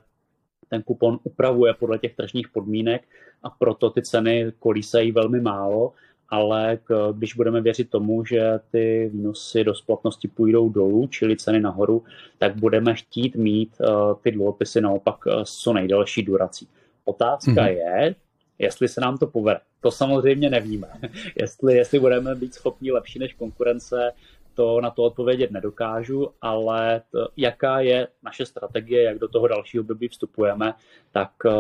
ten 0.70 0.84
kupon 0.84 1.20
upravuje 1.24 1.74
podle 1.74 1.98
těch 1.98 2.16
tržních 2.16 2.50
podmínek 2.50 3.04
a 3.44 3.50
proto 3.50 3.90
ty 3.90 4.02
ceny 4.02 4.52
kolísají 4.60 5.12
velmi 5.12 5.42
málo, 5.42 5.94
ale 6.30 6.80
když 7.12 7.34
budeme 7.36 7.62
věřit 7.62 7.90
tomu, 7.90 8.26
že 8.26 8.60
ty 8.72 9.10
výnosy 9.14 9.64
do 9.64 9.76
splatnosti 9.76 10.28
půjdou 10.28 10.70
dolů, 10.70 11.08
čili 11.08 11.38
ceny 11.38 11.60
nahoru, 11.60 12.04
tak 12.38 12.56
budeme 12.56 12.96
chtít 12.96 13.36
mít 13.36 13.76
uh, 13.80 14.16
ty 14.22 14.32
dluhopisy 14.32 14.82
naopak 14.82 15.26
uh, 15.26 15.44
s 15.44 15.58
co 15.58 15.74
nejdelší 15.74 16.24
durací. 16.24 16.68
Otázka 17.06 17.52
mm-hmm. 17.52 17.78
je, 17.78 18.16
jestli 18.62 18.88
se 18.88 19.02
nám 19.02 19.18
to 19.18 19.28
povede. 19.28 19.60
To 19.82 19.92
samozřejmě 19.92 20.50
nevíme. 20.50 20.88
jestli, 21.36 21.76
jestli 21.76 22.00
budeme 22.00 22.36
být 22.36 22.54
schopni 22.54 22.92
lepší 22.92 23.20
než 23.20 23.34
konkurence, 23.34 24.12
to 24.54 24.82
na 24.82 24.90
to 24.90 25.04
odpovědět 25.04 25.52
nedokážu, 25.52 26.30
ale 26.42 27.02
to, 27.12 27.28
jaká 27.38 27.80
je 27.80 28.08
naše 28.24 28.46
strategie, 28.46 29.04
jak 29.04 29.20
do 29.20 29.28
toho 29.28 29.48
dalšího 29.48 29.82
období 29.82 30.08
vstupujeme, 30.08 30.74
tak 31.12 31.32
uh, 31.46 31.52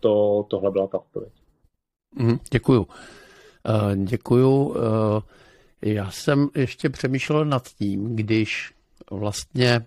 to, 0.00 0.46
tohle 0.48 0.70
byla 0.70 0.86
ta 0.86 0.98
odpověď. 0.98 1.32
Mm, 2.14 2.38
děkuju. 2.52 2.80
Uh, 2.80 4.04
děkuju. 4.04 4.68
Uh, 4.68 4.74
já 5.82 6.10
jsem 6.10 6.48
ještě 6.54 6.88
přemýšlel 6.88 7.44
nad 7.44 7.68
tím, 7.68 8.16
když 8.16 8.72
vlastně 9.10 9.86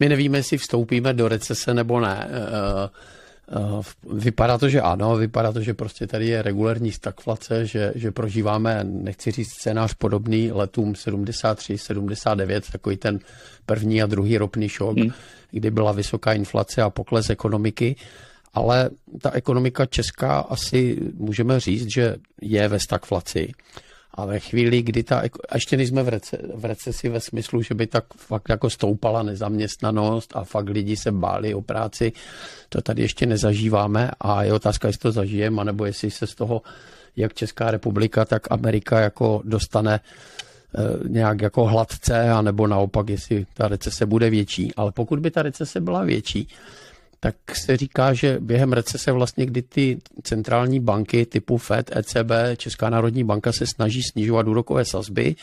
my 0.00 0.08
nevíme, 0.08 0.38
jestli 0.38 0.58
vstoupíme 0.58 1.12
do 1.12 1.28
recese 1.28 1.74
nebo 1.74 2.00
ne. 2.00 2.28
Uh, 2.30 2.34
Eh, 2.84 2.90
vypadá 4.12 4.58
to, 4.58 4.68
že 4.68 4.80
ano, 4.80 5.16
vypadá 5.16 5.52
to, 5.52 5.60
že 5.60 5.74
prostě 5.74 6.06
tady 6.06 6.28
je 6.28 6.42
regulární 6.42 6.92
stagflace, 6.92 7.66
že, 7.66 7.92
že 7.94 8.10
prožíváme, 8.10 8.84
nechci 8.84 9.30
říct 9.30 9.52
scénář 9.52 9.94
podobný 9.94 10.52
letům 10.52 10.94
73, 10.94 11.78
79, 11.78 12.70
takový 12.72 12.96
ten 12.96 13.18
první 13.66 14.02
a 14.02 14.06
druhý 14.06 14.38
ropný 14.38 14.68
šok, 14.68 14.98
hmm. 14.98 15.10
kdy 15.50 15.70
byla 15.70 15.92
vysoká 15.92 16.32
inflace 16.32 16.82
a 16.82 16.90
pokles 16.90 17.30
ekonomiky, 17.30 17.96
ale 18.54 18.90
ta 19.20 19.30
ekonomika 19.30 19.86
česká 19.86 20.38
asi 20.38 20.98
můžeme 21.14 21.60
říct, 21.60 21.86
že 21.94 22.16
je 22.42 22.68
ve 22.68 22.80
stagflaci. 22.80 23.52
A 24.14 24.26
ve 24.26 24.40
chvíli, 24.40 24.82
kdy 24.82 25.02
ta, 25.02 25.22
a 25.48 25.54
ještě 25.54 25.76
nejsme 25.76 26.02
v, 26.02 26.08
rece, 26.08 26.38
v 26.54 26.64
recesi 26.64 27.08
ve 27.08 27.20
smyslu, 27.20 27.62
že 27.62 27.74
by 27.74 27.86
tak 27.86 28.04
fakt 28.16 28.48
jako 28.48 28.70
stoupala 28.70 29.22
nezaměstnanost 29.22 30.36
a 30.36 30.44
fakt 30.44 30.68
lidi 30.68 30.96
se 30.96 31.12
báli 31.12 31.54
o 31.54 31.62
práci, 31.62 32.12
to 32.68 32.82
tady 32.82 33.02
ještě 33.02 33.26
nezažíváme 33.26 34.10
a 34.20 34.42
je 34.42 34.52
otázka, 34.52 34.88
jestli 34.88 35.00
to 35.00 35.12
zažijeme, 35.12 35.60
anebo 35.60 35.84
jestli 35.84 36.10
se 36.10 36.26
z 36.26 36.34
toho 36.34 36.62
jak 37.16 37.34
Česká 37.34 37.70
republika, 37.70 38.24
tak 38.24 38.52
Amerika 38.52 39.00
jako 39.00 39.42
dostane 39.44 40.00
eh, 40.00 41.08
nějak 41.08 41.42
jako 41.42 41.64
hladce, 41.64 42.30
anebo 42.30 42.66
naopak, 42.66 43.08
jestli 43.08 43.46
ta 43.54 43.68
recese 43.68 44.06
bude 44.06 44.30
větší. 44.30 44.74
Ale 44.74 44.92
pokud 44.92 45.18
by 45.18 45.30
ta 45.30 45.42
recese 45.42 45.80
byla 45.80 46.04
větší, 46.04 46.48
tak 47.24 47.56
se 47.56 47.76
říká, 47.76 48.14
že 48.14 48.36
během 48.40 48.72
recese 48.72 49.12
vlastně, 49.12 49.46
kdy 49.46 49.62
ty 49.62 49.98
centrální 50.22 50.80
banky 50.80 51.26
typu 51.26 51.58
Fed, 51.58 51.96
ECB, 51.96 52.30
Česká 52.56 52.90
národní 52.90 53.24
banka 53.24 53.52
se 53.52 53.66
snaží 53.66 54.02
snižovat 54.02 54.48
úrokové 54.48 54.84
sazby, 54.84 55.36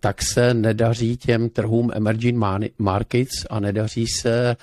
tak 0.00 0.22
se 0.22 0.54
nedaří 0.54 1.16
těm 1.16 1.50
trhům 1.50 1.90
emerging 1.94 2.44
markets 2.78 3.46
a 3.50 3.60
nedaří 3.60 4.06
se 4.06 4.56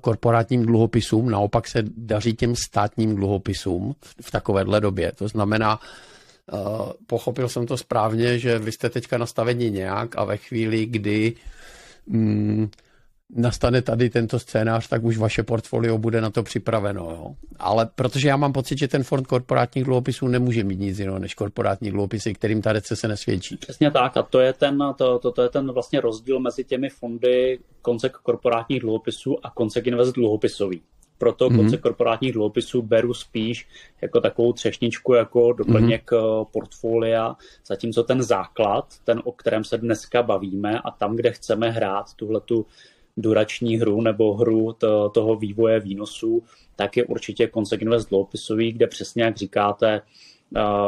korporátním 0.00 0.66
dluhopisům, 0.66 1.30
naopak 1.30 1.68
se 1.68 1.82
daří 1.96 2.34
těm 2.34 2.56
státním 2.56 3.16
dluhopisům 3.16 3.94
v 4.22 4.30
takovéhle 4.30 4.80
době. 4.80 5.12
To 5.12 5.28
znamená, 5.28 5.80
pochopil 7.06 7.48
jsem 7.48 7.66
to 7.66 7.76
správně, 7.76 8.38
že 8.38 8.58
vy 8.58 8.72
jste 8.72 8.90
teďka 8.90 9.18
nastaveni 9.18 9.70
nějak 9.70 10.18
a 10.18 10.24
ve 10.24 10.36
chvíli, 10.36 10.86
kdy 10.86 11.34
mm, 12.06 12.70
nastane 13.36 13.82
tady 13.82 14.10
tento 14.10 14.38
scénář, 14.38 14.88
tak 14.88 15.04
už 15.04 15.18
vaše 15.18 15.42
portfolio 15.42 15.98
bude 15.98 16.20
na 16.20 16.30
to 16.30 16.42
připraveno. 16.42 17.10
Jo? 17.10 17.34
Ale 17.58 17.88
protože 17.94 18.28
já 18.28 18.36
mám 18.36 18.52
pocit, 18.52 18.78
že 18.78 18.88
ten 18.88 19.02
fond 19.02 19.26
korporátních 19.26 19.84
dluhopisů 19.84 20.28
nemůže 20.28 20.64
mít 20.64 20.80
nic 20.80 20.98
jiného 20.98 21.18
než 21.18 21.34
korporátní 21.34 21.90
dluhopisy, 21.90 22.34
kterým 22.34 22.62
ta 22.62 22.72
recese 22.72 23.08
nesvědčí. 23.08 23.56
Přesně 23.56 23.90
tak 23.90 24.16
a 24.16 24.22
to 24.22 24.40
je 24.40 24.52
ten, 24.52 24.78
to, 24.96 25.18
to, 25.18 25.32
to 25.32 25.42
je 25.42 25.48
ten 25.48 25.72
vlastně 25.72 26.00
rozdíl 26.00 26.40
mezi 26.40 26.64
těmi 26.64 26.88
fondy 26.88 27.58
koncek 27.82 28.12
korporátních 28.12 28.80
dluhopisů 28.80 29.46
a 29.46 29.50
koncek 29.50 29.86
invest 29.86 30.12
dluhopisový. 30.12 30.82
Proto 31.18 31.48
mm-hmm. 31.48 31.56
koncek 31.56 31.80
korporátních 31.80 32.32
dluhopisů 32.32 32.82
beru 32.82 33.14
spíš 33.14 33.68
jako 34.02 34.20
takovou 34.20 34.52
třešničku, 34.52 35.14
jako 35.14 35.52
doplněk 35.52 36.10
mm-hmm. 36.10 36.46
portfolia, 36.52 37.36
zatímco 37.66 38.02
ten 38.02 38.22
základ, 38.22 38.86
ten, 39.04 39.22
o 39.24 39.32
kterém 39.32 39.64
se 39.64 39.78
dneska 39.78 40.22
bavíme 40.22 40.80
a 40.80 40.90
tam, 40.90 41.16
kde 41.16 41.32
chceme 41.32 41.70
hrát 41.70 42.14
tuhletu 42.14 42.66
durační 43.18 43.76
hru 43.76 44.00
nebo 44.00 44.34
hru 44.34 44.72
to, 44.72 45.08
toho 45.08 45.36
vývoje 45.36 45.80
výnosů, 45.80 46.42
tak 46.76 46.96
je 46.96 47.04
určitě 47.04 47.50
Consec 47.54 47.82
Invest 47.82 48.08
dluhopisový, 48.08 48.72
kde 48.72 48.86
přesně 48.86 49.22
jak 49.22 49.36
říkáte, 49.36 50.00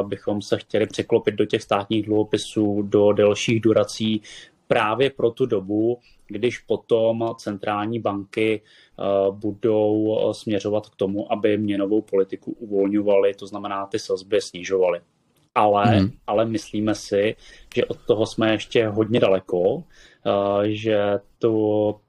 bychom 0.03 0.43
se 0.43 0.59
chtěli 0.59 0.87
překlopit 0.87 1.35
do 1.35 1.45
těch 1.45 1.63
státních 1.63 2.07
dluhopisů, 2.07 2.83
do 2.83 3.13
delších 3.13 3.61
durací 3.61 4.23
právě 4.67 5.11
pro 5.11 5.31
tu 5.31 5.47
dobu, 5.47 5.99
když 6.27 6.59
potom 6.59 7.35
centrální 7.39 7.99
banky 7.99 8.63
budou 9.31 10.19
směřovat 10.33 10.89
k 10.89 10.97
tomu, 10.97 11.33
aby 11.33 11.59
měnovou 11.59 12.03
politiku 12.03 12.53
uvolňovaly, 12.53 13.35
to 13.35 13.47
znamená 13.47 13.87
ty 13.87 13.99
sazby 13.99 14.41
snižovaly. 14.41 15.01
Ale, 15.55 15.85
hmm. 15.85 16.11
ale 16.27 16.45
myslíme 16.45 16.95
si, 16.95 17.37
že 17.75 17.85
od 17.85 17.99
toho 18.07 18.27
jsme 18.27 18.53
ještě 18.53 18.87
hodně 18.87 19.21
daleko, 19.21 19.83
že 20.63 20.99
to 21.39 22.01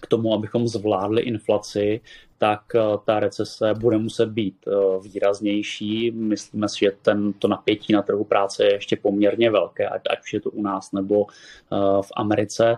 k 0.00 0.06
tomu, 0.06 0.34
abychom 0.34 0.68
zvládli 0.68 1.22
inflaci, 1.22 2.00
tak 2.38 2.60
eh, 2.74 2.80
ta 3.04 3.20
recese 3.20 3.74
bude 3.74 3.98
muset 3.98 4.28
být 4.28 4.56
eh, 4.66 4.70
výraznější. 5.02 6.10
Myslíme 6.10 6.68
si, 6.68 6.78
že 6.80 6.92
ten, 7.02 7.32
to 7.32 7.48
napětí 7.48 7.92
na 7.92 8.02
trhu 8.02 8.24
práce 8.24 8.64
je 8.64 8.72
ještě 8.72 8.96
poměrně 8.96 9.50
velké, 9.50 9.88
ať, 9.88 10.00
ať 10.10 10.18
už 10.20 10.32
je 10.32 10.40
to 10.40 10.50
u 10.50 10.62
nás 10.62 10.92
nebo 10.92 11.26
eh, 11.26 11.76
v 12.02 12.12
Americe. 12.16 12.76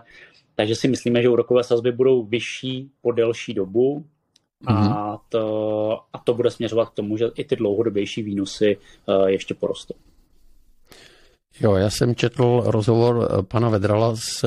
Takže 0.55 0.75
si 0.75 0.87
myslíme, 0.87 1.21
že 1.21 1.29
úrokové 1.29 1.63
sazby 1.63 1.91
budou 1.91 2.23
vyšší 2.23 2.89
po 3.01 3.11
delší 3.11 3.53
dobu, 3.53 4.05
a 4.65 4.73
mhm. 4.73 5.17
to, 5.29 5.99
a 6.13 6.17
to 6.23 6.33
bude 6.33 6.51
směřovat 6.51 6.89
k 6.89 6.93
tomu, 6.93 7.17
že 7.17 7.25
i 7.35 7.43
ty 7.43 7.55
dlouhodobější 7.55 8.23
výnosy 8.23 8.77
ještě 9.27 9.53
porostou. 9.53 9.93
Jo, 11.61 11.75
já 11.75 11.89
jsem 11.89 12.15
četl 12.15 12.63
rozhovor 12.65 13.45
pana 13.47 13.69
Vedrala 13.69 14.15
z, 14.15 14.45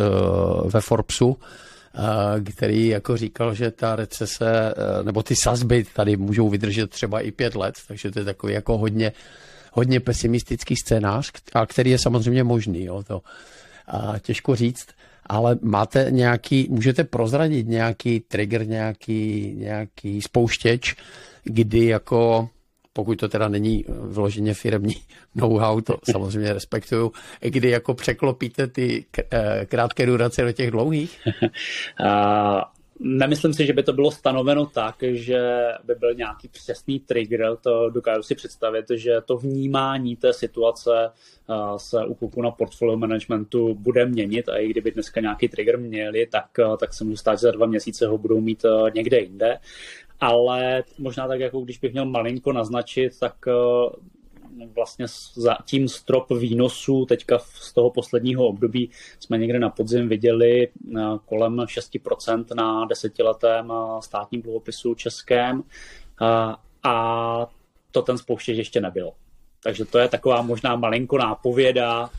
ve 0.64 0.80
Forbesu, 0.80 1.36
který 2.52 2.88
jako 2.88 3.16
říkal, 3.16 3.54
že 3.54 3.70
ta 3.70 3.96
recese, 3.96 4.74
e, 5.00 5.02
nebo 5.04 5.22
ty 5.22 5.36
sazby 5.36 5.84
tady 5.94 6.16
můžou 6.16 6.48
vydržet 6.48 6.90
třeba 6.90 7.20
i 7.20 7.30
pět 7.30 7.54
let, 7.54 7.74
takže 7.88 8.10
to 8.10 8.18
je 8.18 8.24
takový 8.24 8.52
jako 8.52 8.78
hodně, 8.78 9.12
hodně 9.72 10.00
pesimistický 10.00 10.76
scénář, 10.76 11.32
a 11.54 11.66
který 11.66 11.90
je 11.90 11.98
samozřejmě 11.98 12.44
možný, 12.44 12.84
jo, 12.84 13.02
to 13.02 13.22
a 13.86 14.18
těžko 14.18 14.56
říct. 14.56 14.86
ale 15.26 15.58
máte 15.62 16.06
nějaký, 16.10 16.66
můžete 16.70 17.04
prozradit 17.04 17.68
nějaký 17.68 18.20
trigger, 18.20 18.66
nějaký, 18.66 19.52
nějaký 19.56 20.22
spouštěč, 20.22 20.94
kdy 21.44 21.86
jako 21.86 22.48
pokud 22.92 23.18
to 23.18 23.28
teda 23.28 23.48
není 23.48 23.84
vloženě 23.88 24.54
firmní 24.54 24.94
know-how, 25.34 25.80
to 25.80 25.96
samozřejmě 26.10 26.52
respektuju, 26.52 27.12
kdy 27.40 27.70
jako 27.70 27.94
překlopíte 27.94 28.66
ty 28.66 29.04
eh, 29.32 29.66
krátké 29.66 30.06
durace 30.06 30.42
do 30.42 30.52
těch 30.52 30.70
dlouhých? 30.70 31.20
Nemyslím 33.04 33.54
si, 33.54 33.66
že 33.66 33.72
by 33.72 33.82
to 33.82 33.92
bylo 33.92 34.10
stanoveno 34.10 34.66
tak, 34.66 34.94
že 35.02 35.68
by 35.84 35.94
byl 35.94 36.14
nějaký 36.14 36.48
přesný 36.48 37.00
trigger. 37.00 37.56
To 37.60 37.90
dokážu 37.90 38.22
si 38.22 38.34
představit, 38.34 38.84
že 38.94 39.20
to 39.24 39.36
vnímání 39.36 40.16
té 40.16 40.32
situace 40.32 41.10
se 41.76 42.06
u 42.06 42.14
kluku 42.14 42.42
na 42.42 42.50
portfolio 42.50 42.96
managementu 42.96 43.74
bude 43.74 44.06
měnit 44.06 44.48
a 44.48 44.56
i 44.56 44.68
kdyby 44.68 44.90
dneska 44.90 45.20
nějaký 45.20 45.48
trigger 45.48 45.78
měli, 45.78 46.26
tak, 46.26 46.46
tak 46.80 46.94
se 46.94 47.04
může 47.04 47.16
stát, 47.16 47.34
že 47.34 47.46
za 47.46 47.50
dva 47.50 47.66
měsíce 47.66 48.06
ho 48.06 48.18
budou 48.18 48.40
mít 48.40 48.64
někde 48.94 49.18
jinde. 49.18 49.58
Ale 50.22 50.84
možná 50.98 51.28
tak, 51.28 51.40
jako 51.40 51.60
když 51.60 51.78
bych 51.78 51.92
měl 51.92 52.04
malinko 52.04 52.52
naznačit, 52.52 53.18
tak 53.20 53.34
vlastně 54.74 55.06
za 55.34 55.56
tím 55.64 55.88
strop 55.88 56.30
výnosů 56.30 57.06
teďka 57.06 57.38
z 57.38 57.72
toho 57.72 57.90
posledního 57.90 58.46
období 58.46 58.90
jsme 59.20 59.38
někde 59.38 59.58
na 59.58 59.70
podzim 59.70 60.08
viděli 60.08 60.68
eh, 60.68 61.00
kolem 61.26 61.56
6% 61.56 62.44
na 62.54 62.84
desetiletém 62.84 63.72
eh, 63.72 64.02
státním 64.02 64.42
dluhopisu 64.42 64.94
českém 64.94 65.62
eh, 66.22 66.54
a 66.82 67.46
to 67.90 68.02
ten 68.02 68.18
spouštěč 68.18 68.56
ještě 68.56 68.80
nebyl. 68.80 69.10
Takže 69.62 69.84
to 69.84 69.98
je 69.98 70.08
taková 70.08 70.42
možná 70.42 70.76
malinko 70.76 71.18
nápověda, 71.18 72.10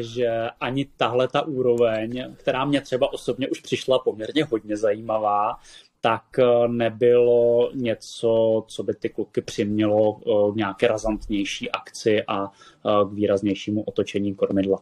že 0.00 0.28
ani 0.60 0.86
tahle 0.96 1.28
ta 1.28 1.42
úroveň, 1.42 2.34
která 2.36 2.64
mě 2.64 2.80
třeba 2.80 3.12
osobně 3.12 3.48
už 3.48 3.60
přišla 3.60 3.98
poměrně 3.98 4.44
hodně 4.44 4.76
zajímavá, 4.76 5.56
tak 6.04 6.38
eh, 6.38 6.68
nebylo 6.68 7.70
něco, 7.74 8.64
co 8.68 8.82
by 8.82 8.94
ty 8.94 9.08
kluky 9.08 9.40
přimělo 9.40 10.12
k 10.12 10.22
eh, 10.26 10.52
nějaké 10.56 10.88
razantnější 10.88 11.70
akci 11.70 12.22
a 12.28 12.44
eh, 12.44 13.04
k 13.08 13.12
výraznějšímu 13.12 13.82
otočení 13.82 14.34
kormidla. 14.34 14.78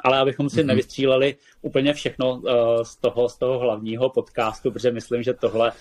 Ale 0.00 0.18
abychom 0.18 0.50
si 0.50 0.56
mm-hmm. 0.56 0.66
nevystříleli 0.66 1.36
úplně 1.62 1.92
všechno 1.92 2.42
z 2.82 2.96
toho, 2.96 3.28
z 3.28 3.38
toho 3.38 3.58
hlavního 3.58 4.10
podcastu, 4.10 4.70
protože 4.70 4.90
myslím, 4.90 5.22
že 5.22 5.34
tohle 5.34 5.72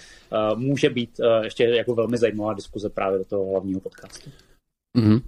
může 0.56 0.90
být 0.90 1.20
ještě 1.44 1.64
jako 1.64 1.96
velmi 1.96 2.18
zajímavá 2.18 2.54
diskuze 2.54 2.90
právě 2.90 3.18
do 3.18 3.26
toho 3.26 3.52
hlavního 3.52 3.80
podcastu. 3.82 4.30
Mm-hmm. 4.98 5.22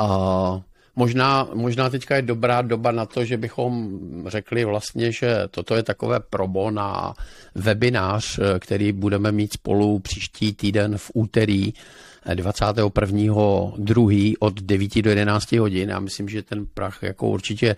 Uh... 0.00 0.60
Možná, 0.96 1.48
možná 1.54 1.90
teďka 1.90 2.16
je 2.16 2.22
dobrá 2.22 2.62
doba 2.62 2.92
na 2.92 3.06
to, 3.06 3.24
že 3.24 3.36
bychom 3.36 3.98
řekli 4.26 4.64
vlastně, 4.64 5.12
že 5.12 5.44
toto 5.50 5.74
je 5.74 5.82
takové 5.82 6.20
probo 6.20 6.70
na 6.70 7.14
webinář, 7.54 8.40
který 8.58 8.92
budeme 8.92 9.32
mít 9.32 9.52
spolu 9.52 9.98
příští 9.98 10.52
týden 10.52 10.98
v 10.98 11.10
úterý 11.14 11.72
21.2. 12.26 14.34
od 14.38 14.60
9 14.60 15.02
do 15.02 15.10
11 15.10 15.52
hodin. 15.52 15.88
Já 15.88 16.00
myslím, 16.00 16.28
že 16.28 16.42
ten 16.42 16.66
prach 16.74 17.02
jako 17.02 17.28
určitě 17.28 17.76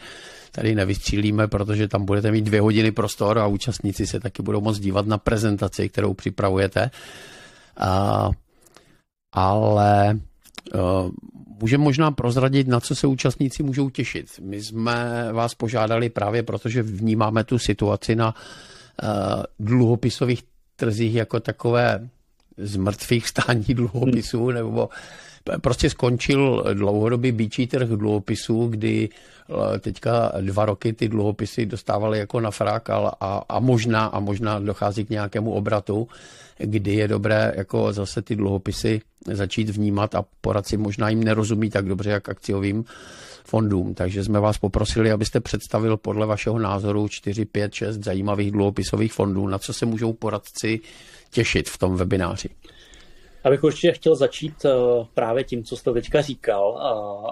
tady 0.53 0.75
nevystřílíme, 0.75 1.49
protože 1.49 1.89
tam 1.89 2.05
budete 2.05 2.33
mít 2.33 2.45
dvě 2.45 2.61
hodiny 2.61 2.93
prostor 2.93 3.39
a 3.39 3.47
účastníci 3.47 4.07
se 4.07 4.21
taky 4.21 4.43
budou 4.43 4.61
moct 4.61 4.79
dívat 4.79 5.07
na 5.07 5.19
prezentaci, 5.19 5.89
kterou 5.89 6.15
připravujete. 6.15 6.91
A, 7.77 8.31
ale 9.33 10.19
uh, 10.75 11.11
Můžeme 11.61 11.85
možná 11.85 12.11
prozradit, 12.11 12.69
na 12.69 12.81
co 12.81 12.95
se 12.95 13.07
účastníci 13.07 13.63
můžou 13.63 13.91
těšit. 13.91 14.27
My 14.41 14.63
jsme 14.63 15.29
vás 15.33 15.55
požádali 15.55 16.11
právě 16.11 16.43
proto, 16.43 16.69
že 16.69 16.83
vnímáme 16.83 17.45
tu 17.45 17.59
situaci 17.59 18.17
na 18.17 18.35
uh, 18.35 19.43
dluhopisových 19.59 20.43
trzích 20.77 21.15
jako 21.15 21.41
takové 21.41 22.09
z 22.57 22.77
mrtvých 22.77 23.29
stání 23.29 23.65
dluhopisů, 23.75 24.51
nebo 24.51 24.89
prostě 25.61 25.91
skončil 25.91 26.65
dlouhodobý 26.75 27.33
býčí 27.33 27.67
trh 27.67 27.89
dluhopisů, 27.89 28.67
kdy 28.67 29.09
eh, 29.09 29.79
teďka 29.79 30.33
dva 30.41 30.65
roky 30.65 30.93
ty 30.93 31.09
dluhopisy 31.09 31.67
dostávaly 31.67 32.19
jako 32.19 32.41
na 32.41 32.51
frak 32.51 32.91
a, 32.91 33.13
a, 33.49 33.61
možná 33.61 34.07
a 34.07 34.21
možná 34.21 34.59
dochází 34.59 35.05
k 35.05 35.11
nějakému 35.11 35.53
obratu 35.53 36.09
kdy 36.59 36.95
je 36.95 37.09
dobré 37.09 37.53
jako 37.57 37.93
zase 37.93 38.23
ty 38.23 38.37
dluhopisy 38.37 39.01
začít 39.27 39.71
vnímat 39.71 40.15
a 40.15 40.25
poradci 40.41 40.77
možná 40.77 41.09
jim 41.09 41.25
nerozumí 41.25 41.71
tak 41.71 41.87
dobře, 41.87 42.11
jak 42.11 42.29
akciovým 42.29 42.85
fondům. 43.45 43.95
Takže 43.95 44.25
jsme 44.25 44.41
vás 44.41 44.59
poprosili, 44.59 45.13
abyste 45.13 45.41
představil 45.41 45.97
podle 45.97 46.27
vašeho 46.27 46.59
názoru 46.59 47.09
4, 47.09 47.45
5, 47.45 47.75
6 47.75 48.05
zajímavých 48.05 48.51
dluhopisových 48.51 49.13
fondů, 49.13 49.47
na 49.47 49.59
co 49.59 49.73
se 49.73 49.87
můžou 49.87 50.13
poradci 50.13 50.81
těšit 51.31 51.69
v 51.69 51.79
tom 51.79 51.97
webináři. 51.97 52.49
Abych 53.45 53.65
určitě 53.65 53.93
chtěl 53.93 54.15
začít 54.15 54.65
eh, 54.65 54.71
právě 55.15 55.45
tím, 55.45 55.65
co 55.65 55.77
jste 55.77 55.93
teďka 55.93 56.21
říkal 56.21 56.79
a, 56.79 56.91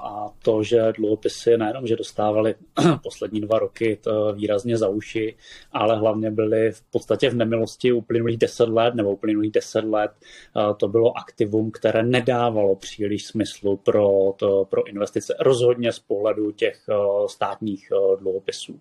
a 0.08 0.30
to, 0.42 0.62
že 0.62 0.92
dluhopisy 0.96 1.56
nejenom, 1.56 1.86
že 1.86 1.96
dostávali 1.96 2.54
poslední 3.02 3.40
dva 3.40 3.58
roky 3.58 3.98
to 4.00 4.32
výrazně 4.32 4.76
za 4.76 4.88
uši, 4.88 5.36
ale 5.72 5.98
hlavně 5.98 6.30
byly 6.30 6.72
v 6.72 6.82
podstatě 6.82 7.30
v 7.30 7.34
nemilosti 7.34 7.92
uplynulých 7.92 8.38
deset 8.38 8.68
let 8.68 8.94
nebo 8.94 9.12
uplynulých 9.12 9.52
deset 9.52 9.84
let. 9.84 10.10
Eh, 10.56 10.74
to 10.76 10.88
bylo 10.88 11.18
aktivum, 11.18 11.70
které 11.70 12.02
nedávalo 12.02 12.76
příliš 12.76 13.26
smyslu 13.26 13.76
pro, 13.76 14.34
to, 14.36 14.64
pro 14.64 14.86
investice, 14.86 15.34
rozhodně 15.40 15.92
z 15.92 15.98
pohledu 15.98 16.52
těch 16.52 16.82
eh, 16.90 16.94
státních 17.28 17.88
dluhopisů. 18.20 18.80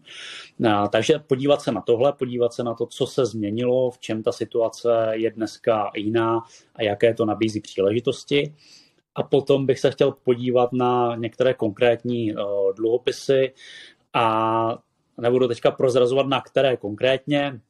Takže 0.89 1.20
podívat 1.20 1.62
se 1.62 1.72
na 1.72 1.82
tohle, 1.82 2.13
podívat 2.13 2.54
se 2.54 2.63
na 2.63 2.74
to, 2.74 2.86
co 2.86 3.08
se 3.08 3.26
změnilo, 3.26 3.91
v 3.91 4.00
čem 4.00 4.24
ta 4.24 4.32
situace 4.32 5.10
je 5.12 5.32
dneska 5.32 5.91
jiná 5.96 6.44
a 6.76 6.84
jaké 6.84 7.13
to 7.13 7.20
nabízí 7.25 7.62
příležitosti. 7.62 8.55
A 9.15 9.23
potom 9.23 9.65
bych 9.65 9.79
se 9.79 9.91
chtěl 9.91 10.12
podívat 10.12 10.73
na 10.73 11.15
některé 11.15 11.53
konkrétní 11.53 12.36
uh, 12.36 12.41
dluhopisy 12.75 13.53
a 14.13 14.77
nebudu 15.17 15.47
teďka 15.47 15.71
prozrazovat 15.71 16.27
na 16.27 16.41
které 16.41 16.77
konkrétně, 16.77 17.62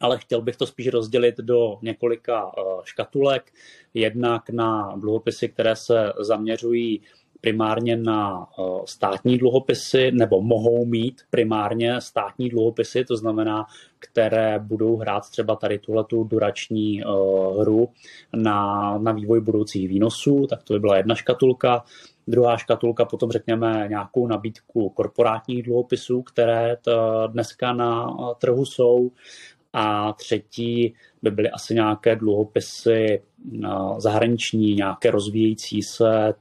ale 0.00 0.18
chtěl 0.18 0.42
bych 0.42 0.56
to 0.56 0.66
spíš 0.66 0.88
rozdělit 0.88 1.38
do 1.38 1.78
několika 1.82 2.44
uh, 2.44 2.84
škatulek. 2.84 3.52
Jednak 3.94 4.50
na 4.50 4.96
dluhopisy, 4.96 5.48
které 5.48 5.76
se 5.76 6.12
zaměřují 6.20 7.02
primárně 7.40 7.96
na 7.96 8.46
eh, 8.58 8.62
státní 8.84 9.38
dluhopisy 9.38 10.10
nebo 10.12 10.42
mohou 10.42 10.84
mít 10.84 11.22
primárně 11.30 12.00
státní 12.00 12.48
dluhopisy, 12.48 13.04
to 13.04 13.16
znamená, 13.16 13.66
které 13.98 14.58
budou 14.58 14.96
hrát 14.96 15.30
třeba 15.30 15.56
tady 15.56 15.78
tuhletu 15.78 16.24
durační 16.24 17.04
uh, 17.04 17.60
hru 17.60 17.88
na, 18.36 18.98
na 18.98 19.12
vývoj 19.12 19.40
budoucích 19.40 19.88
výnosů, 19.88 20.46
tak 20.50 20.62
to 20.62 20.74
by 20.74 20.80
byla 20.80 20.96
jedna 20.96 21.14
škatulka. 21.14 21.84
Druhá 22.26 22.56
škatulka 22.56 23.04
potom 23.04 23.30
řekněme 23.30 23.86
nějakou 23.88 24.26
nabídku 24.26 24.88
korporátních 24.88 25.62
dluhopisů, 25.62 26.22
které 26.22 26.76
dneska 27.26 27.72
na 27.72 28.16
trhu 28.38 28.64
jsou. 28.64 29.10
A 29.72 30.12
třetí 30.12 30.94
by 31.22 31.30
byly 31.30 31.50
asi 31.50 31.74
nějaké 31.74 32.16
dluhopisy 32.16 33.22
zahraniční, 33.98 34.74
nějaké 34.74 35.10
rozvíjející 35.10 35.82
se 35.82 36.34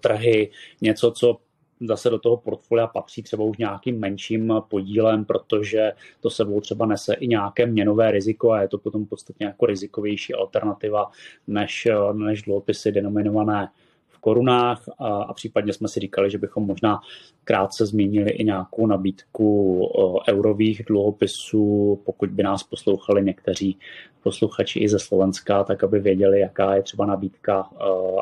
trhy, 0.00 0.50
něco, 0.80 1.10
co 1.10 1.36
zase 1.80 2.10
do 2.10 2.18
toho 2.18 2.36
portfolia 2.36 2.86
patří 2.86 3.22
třeba 3.22 3.44
už 3.44 3.58
nějakým 3.58 4.00
menším 4.00 4.54
podílem, 4.68 5.24
protože 5.24 5.92
to 6.20 6.30
sebou 6.30 6.60
třeba 6.60 6.86
nese 6.86 7.14
i 7.14 7.28
nějaké 7.28 7.66
měnové 7.66 8.10
riziko 8.10 8.50
a 8.50 8.62
je 8.62 8.68
to 8.68 8.78
potom 8.78 9.06
podstatně 9.06 9.46
jako 9.46 9.66
rizikovější 9.66 10.34
alternativa 10.34 11.10
než, 11.46 11.88
než 12.12 12.42
dluhopisy 12.42 12.92
denominované 12.92 13.68
korunách 14.16 14.88
a, 14.98 15.22
a 15.22 15.32
případně 15.32 15.72
jsme 15.72 15.88
si 15.88 16.00
říkali, 16.00 16.30
že 16.30 16.38
bychom 16.38 16.66
možná 16.66 17.00
krátce 17.44 17.86
změnili 17.86 18.30
i 18.30 18.44
nějakou 18.44 18.86
nabídku 18.86 19.80
eurových 20.28 20.82
dluhopisů, 20.88 21.98
pokud 22.04 22.30
by 22.30 22.42
nás 22.42 22.62
poslouchali 22.62 23.24
někteří 23.24 23.78
posluchači 24.22 24.80
i 24.80 24.88
ze 24.88 24.98
Slovenska, 24.98 25.64
tak 25.64 25.84
aby 25.84 26.00
věděli, 26.00 26.40
jaká 26.40 26.74
je 26.74 26.82
třeba 26.82 27.06
nabídka 27.06 27.60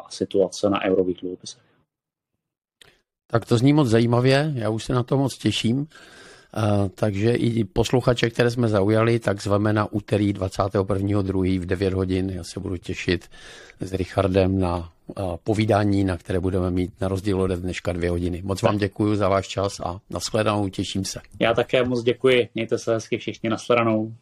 a 0.05 0.11
situace 0.11 0.71
na 0.71 0.85
eurových 0.85 1.21
dluhopisech. 1.21 1.63
Tak 3.27 3.47
to 3.47 3.59
zní 3.59 3.73
moc 3.73 3.89
zajímavě, 3.89 4.53
já 4.55 4.71
už 4.71 4.85
se 4.85 4.93
na 4.93 5.03
to 5.03 5.19
moc 5.19 5.39
těším. 5.39 5.79
Uh, 6.57 6.89
takže 6.95 7.35
i 7.35 7.65
posluchače, 7.65 8.31
které 8.31 8.51
jsme 8.51 8.69
zaujali, 8.69 9.19
tak 9.19 9.43
zveme 9.43 9.73
na 9.73 9.93
úterý 9.93 10.35
21.2. 10.35 11.61
v 11.61 11.67
9 11.67 11.95
hodin. 11.95 12.31
Já 12.31 12.45
se 12.45 12.61
budu 12.61 12.77
těšit 12.77 13.29
s 13.81 13.93
Richardem 13.93 14.59
na 14.59 14.94
povídání, 15.45 16.05
na 16.05 16.17
které 16.17 16.41
budeme 16.41 16.71
mít 16.71 17.01
na 17.01 17.09
rozdíl 17.09 17.41
ode 17.41 17.57
dneška 17.57 17.93
dvě 17.93 18.11
hodiny. 18.11 18.43
Moc 18.45 18.63
vám 18.63 18.79
děkuji 18.79 19.17
za 19.17 19.29
váš 19.29 19.49
čas 19.49 19.81
a 19.81 20.01
nashledanou, 20.11 20.69
těším 20.69 21.05
se. 21.05 21.21
Já 21.41 21.55
také 21.55 21.85
moc 21.85 22.03
děkuji, 22.03 22.49
mějte 22.55 22.79
se 22.79 22.95
hezky 22.95 23.19
všichni, 23.19 23.51
nashledanou. 23.51 24.15